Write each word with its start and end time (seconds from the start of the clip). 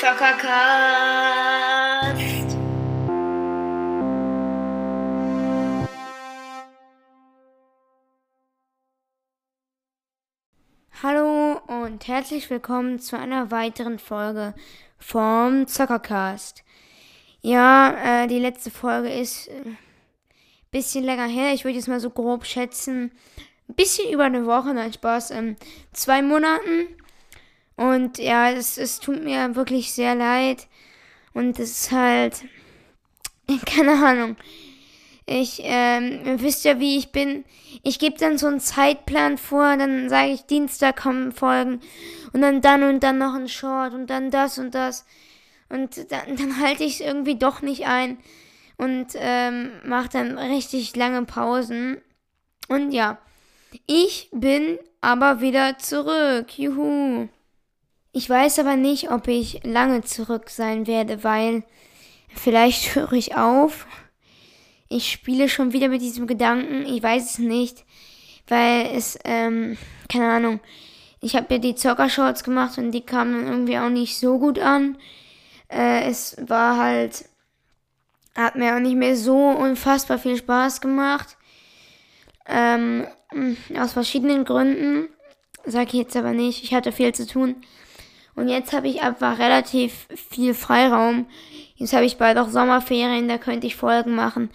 Zockercast. 0.00 0.56
Hallo 11.02 11.60
und 11.68 12.08
herzlich 12.08 12.50
willkommen 12.50 12.98
zu 12.98 13.16
einer 13.16 13.52
weiteren 13.52 14.00
Folge 14.00 14.54
vom 14.98 15.68
Zockercast. 15.68 16.64
Ja, 17.40 18.24
äh, 18.24 18.26
die 18.26 18.40
letzte 18.40 18.70
Folge 18.72 19.10
ist 19.10 19.46
äh, 19.48 19.76
bisschen 20.70 21.04
länger 21.04 21.26
her. 21.26 21.52
Ich 21.52 21.64
würde 21.64 21.76
jetzt 21.76 21.88
mal 21.88 22.00
so 22.00 22.10
grob 22.10 22.46
schätzen, 22.46 23.12
ein 23.70 23.74
bisschen 23.74 24.12
über 24.12 24.24
eine 24.24 24.46
Woche, 24.46 24.74
nein 24.74 24.92
Spaß, 24.92 25.30
ähm, 25.30 25.56
zwei 25.92 26.22
Monaten. 26.22 26.88
Und 27.76 28.18
ja, 28.18 28.50
es, 28.50 28.76
es 28.76 29.00
tut 29.00 29.22
mir 29.22 29.54
wirklich 29.54 29.92
sehr 29.92 30.14
leid. 30.14 30.66
Und 31.32 31.58
es 31.58 31.70
ist 31.70 31.92
halt, 31.92 32.44
keine 33.66 33.92
Ahnung. 33.92 34.36
Ich, 35.26 35.60
ähm, 35.62 36.20
ihr 36.24 36.40
wisst 36.40 36.64
ja, 36.64 36.80
wie 36.80 36.98
ich 36.98 37.12
bin. 37.12 37.44
Ich 37.84 38.00
gebe 38.00 38.18
dann 38.18 38.36
so 38.36 38.48
einen 38.48 38.58
Zeitplan 38.58 39.38
vor, 39.38 39.76
dann 39.76 40.08
sage 40.08 40.32
ich, 40.32 40.46
Dienstag 40.46 41.00
kommen 41.00 41.30
Folgen. 41.30 41.80
Und 42.32 42.42
dann 42.42 42.60
dann 42.60 42.82
und 42.82 43.00
dann 43.04 43.18
noch 43.18 43.34
ein 43.34 43.48
Short 43.48 43.94
und 43.94 44.08
dann 44.08 44.32
das 44.32 44.58
und 44.58 44.74
das. 44.74 45.06
Und 45.68 46.10
dann, 46.10 46.36
dann 46.36 46.60
halte 46.60 46.82
ich 46.82 46.94
es 46.94 47.00
irgendwie 47.00 47.38
doch 47.38 47.62
nicht 47.62 47.86
ein. 47.86 48.18
Und 48.76 49.08
ähm, 49.14 49.70
mache 49.84 50.08
dann 50.08 50.36
richtig 50.36 50.96
lange 50.96 51.24
Pausen. 51.24 52.00
Und 52.68 52.90
ja, 52.90 53.18
ich 53.86 54.28
bin 54.32 54.78
aber 55.00 55.40
wieder 55.40 55.78
zurück. 55.78 56.58
Juhu. 56.58 57.28
Ich 58.12 58.28
weiß 58.28 58.58
aber 58.58 58.76
nicht, 58.76 59.10
ob 59.10 59.28
ich 59.28 59.60
lange 59.62 60.02
zurück 60.02 60.50
sein 60.50 60.86
werde, 60.86 61.22
weil 61.22 61.62
vielleicht 62.34 62.94
höre 62.94 63.12
ich 63.12 63.36
auf. 63.36 63.86
Ich 64.88 65.12
spiele 65.12 65.48
schon 65.48 65.72
wieder 65.72 65.88
mit 65.88 66.02
diesem 66.02 66.26
Gedanken. 66.26 66.84
Ich 66.86 67.02
weiß 67.02 67.32
es 67.32 67.38
nicht, 67.38 67.84
weil 68.48 68.86
es, 68.94 69.18
ähm, 69.24 69.78
keine 70.08 70.28
Ahnung. 70.28 70.60
Ich 71.20 71.36
habe 71.36 71.54
ja 71.54 71.58
die 71.58 71.74
Zockershorts 71.74 72.42
gemacht 72.42 72.78
und 72.78 72.90
die 72.92 73.02
kamen 73.02 73.46
irgendwie 73.46 73.78
auch 73.78 73.90
nicht 73.90 74.18
so 74.18 74.38
gut 74.38 74.58
an. 74.58 74.98
Äh, 75.68 76.08
es 76.08 76.36
war 76.40 76.78
halt, 76.78 77.26
hat 78.34 78.56
mir 78.56 78.74
auch 78.74 78.80
nicht 78.80 78.96
mehr 78.96 79.14
so 79.16 79.36
unfassbar 79.36 80.18
viel 80.18 80.36
Spaß 80.36 80.80
gemacht. 80.80 81.36
Ähm, 82.50 83.06
aus 83.78 83.92
verschiedenen 83.92 84.44
Gründen. 84.44 85.08
Sag 85.64 85.88
ich 85.88 86.00
jetzt 86.00 86.16
aber 86.16 86.32
nicht. 86.32 86.64
Ich 86.64 86.74
hatte 86.74 86.92
viel 86.92 87.14
zu 87.14 87.26
tun. 87.26 87.56
Und 88.34 88.48
jetzt 88.48 88.72
habe 88.72 88.88
ich 88.88 89.02
einfach 89.02 89.38
relativ 89.38 90.08
viel 90.30 90.54
Freiraum. 90.54 91.26
Jetzt 91.74 91.92
habe 91.92 92.04
ich 92.04 92.16
bald 92.16 92.38
auch 92.38 92.48
Sommerferien, 92.48 93.28
da 93.28 93.38
könnte 93.38 93.66
ich 93.66 93.76
Folgen 93.76 94.14
machen. 94.14 94.50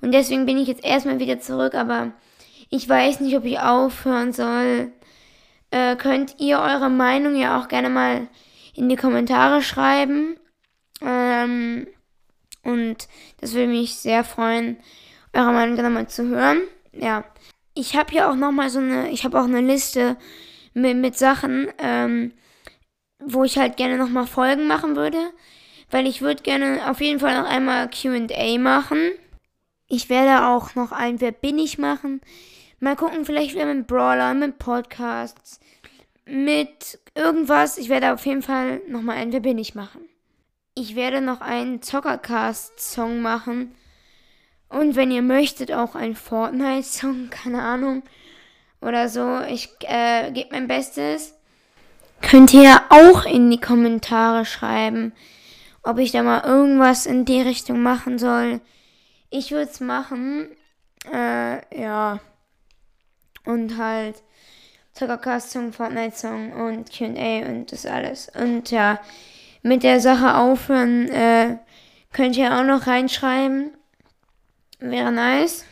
Und 0.00 0.12
deswegen 0.12 0.46
bin 0.46 0.58
ich 0.58 0.68
jetzt 0.68 0.84
erstmal 0.84 1.18
wieder 1.18 1.40
zurück, 1.40 1.74
aber 1.74 2.12
ich 2.70 2.88
weiß 2.88 3.20
nicht, 3.20 3.36
ob 3.36 3.44
ich 3.44 3.58
aufhören 3.58 4.32
soll. 4.32 4.92
Äh, 5.70 5.96
könnt 5.96 6.36
ihr 6.38 6.60
eure 6.60 6.88
Meinung 6.88 7.36
ja 7.36 7.60
auch 7.60 7.68
gerne 7.68 7.90
mal 7.90 8.28
in 8.74 8.88
die 8.88 8.96
Kommentare 8.96 9.62
schreiben. 9.62 10.36
Ähm, 11.00 11.86
und 12.62 13.08
das 13.40 13.54
würde 13.54 13.68
mich 13.68 13.96
sehr 13.96 14.24
freuen, 14.24 14.78
eure 15.32 15.52
Meinung 15.52 15.76
dann 15.76 15.92
mal 15.92 16.08
zu 16.08 16.26
hören. 16.28 16.60
Ja. 17.00 17.24
Ich 17.74 17.96
habe 17.96 18.10
hier 18.10 18.28
auch 18.28 18.34
nochmal 18.34 18.70
so 18.70 18.80
eine, 18.80 19.10
ich 19.10 19.24
habe 19.24 19.38
auch 19.40 19.44
eine 19.44 19.60
Liste 19.60 20.16
mit, 20.74 20.96
mit 20.96 21.16
Sachen, 21.16 21.68
ähm, 21.78 22.32
wo 23.18 23.44
ich 23.44 23.58
halt 23.58 23.76
gerne 23.76 23.96
nochmal 23.96 24.26
Folgen 24.26 24.66
machen 24.66 24.96
würde. 24.96 25.30
Weil 25.90 26.06
ich 26.06 26.20
würde 26.20 26.42
gerne 26.42 26.90
auf 26.90 27.00
jeden 27.00 27.20
Fall 27.20 27.40
noch 27.40 27.48
einmal 27.48 27.88
QA 27.88 28.58
machen. 28.58 29.10
Ich 29.86 30.10
werde 30.10 30.46
auch 30.46 30.74
noch 30.74 30.92
ein 30.92 31.20
Wer 31.20 31.32
bin 31.32 31.58
ich 31.58 31.78
machen. 31.78 32.20
Mal 32.80 32.94
gucken, 32.94 33.24
vielleicht 33.24 33.54
wieder 33.54 33.64
mit 33.64 33.86
Brawler, 33.86 34.34
mit 34.34 34.58
Podcasts, 34.58 35.60
mit 36.26 36.98
irgendwas. 37.14 37.78
Ich 37.78 37.88
werde 37.88 38.12
auf 38.12 38.26
jeden 38.26 38.42
Fall 38.42 38.82
nochmal 38.86 39.16
ein 39.16 39.32
Wer 39.32 39.40
bin 39.40 39.56
ich 39.56 39.74
machen. 39.74 40.02
Ich 40.74 40.94
werde 40.94 41.20
noch 41.20 41.40
einen 41.40 41.80
Zockercast-Song 41.80 43.22
machen. 43.22 43.74
Und 44.68 44.96
wenn 44.96 45.10
ihr 45.10 45.22
möchtet, 45.22 45.72
auch 45.72 45.94
einen 45.94 46.16
Fortnite-Song, 46.16 47.28
keine 47.30 47.62
Ahnung. 47.62 48.02
Oder 48.80 49.08
so. 49.08 49.40
Ich 49.48 49.70
äh, 49.82 50.30
gebe 50.30 50.50
mein 50.52 50.68
Bestes. 50.68 51.34
Könnt 52.20 52.52
ihr 52.52 52.80
auch 52.88 53.24
in 53.24 53.50
die 53.50 53.60
Kommentare 53.60 54.44
schreiben, 54.44 55.12
ob 55.82 55.98
ich 55.98 56.12
da 56.12 56.22
mal 56.22 56.44
irgendwas 56.44 57.06
in 57.06 57.24
die 57.24 57.40
Richtung 57.40 57.80
machen 57.80 58.18
soll. 58.18 58.60
Ich 59.30 59.50
würde 59.50 59.70
es 59.70 59.80
machen. 59.80 60.48
Äh, 61.12 61.80
ja. 61.80 62.20
Und 63.44 63.78
halt 63.78 64.22
Zuckercast-Song, 64.92 65.72
Fortnite-Song 65.72 66.52
und 66.52 66.90
QA 66.90 67.46
und 67.46 67.70
das 67.70 67.86
alles. 67.86 68.30
Und 68.34 68.70
ja, 68.70 69.00
mit 69.62 69.82
der 69.82 70.00
Sache 70.00 70.36
aufhören, 70.36 71.08
äh, 71.08 71.56
könnt 72.12 72.36
ihr 72.36 72.52
auch 72.58 72.64
noch 72.64 72.86
reinschreiben. 72.86 73.72
Wäre 74.80 75.12
nice. 75.12 75.64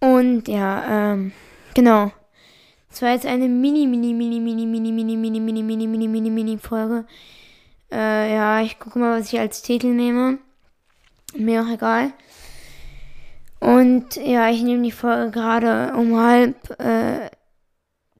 Und 0.00 0.48
ja, 0.48 1.12
ähm, 1.12 1.32
genau. 1.74 2.12
Das 2.90 3.02
war 3.02 3.10
jetzt 3.10 3.26
eine 3.26 3.48
mini, 3.48 3.86
mini, 3.86 4.14
mini, 4.14 4.40
mini, 4.40 4.66
mini, 4.66 4.92
mini, 4.92 5.16
mini, 5.16 5.40
mini, 5.40 5.62
mini, 5.62 5.86
mini, 5.86 6.08
mini, 6.08 6.30
mini 6.30 6.58
Folge. 6.58 7.04
Äh, 7.90 8.34
ja, 8.34 8.60
ich 8.60 8.78
gucke 8.78 8.98
mal, 8.98 9.20
was 9.20 9.32
ich 9.32 9.38
als 9.38 9.62
Titel 9.62 9.88
nehme. 9.88 10.38
Mir 11.36 11.62
auch 11.62 11.68
egal. 11.68 12.12
Und 13.60 14.16
ja, 14.16 14.48
ich 14.50 14.62
nehme 14.62 14.82
die 14.82 14.92
Folge 14.92 15.30
gerade 15.30 15.94
um 15.96 16.16
halb 16.16 16.78
äh, 16.80 17.30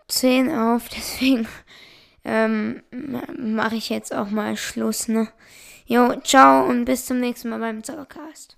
zehn 0.08 0.54
auf, 0.54 0.88
deswegen 0.88 1.46
ähm, 2.24 2.82
mache 3.38 3.76
ich 3.76 3.88
jetzt 3.88 4.14
auch 4.14 4.30
mal 4.30 4.56
Schluss, 4.56 5.08
ne? 5.08 5.28
Jo, 5.86 6.20
ciao 6.20 6.66
und 6.66 6.84
bis 6.84 7.06
zum 7.06 7.20
nächsten 7.20 7.48
Mal 7.48 7.60
beim 7.60 7.84
Zaubercast. 7.84 8.55